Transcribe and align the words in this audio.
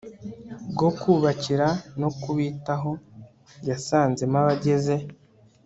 bwo 0.73 0.89
kubakira 0.99 1.67
no 1.99 2.09
kubitaho 2.21 2.91
yasanzemo 3.69 4.35
abageze 4.41 4.95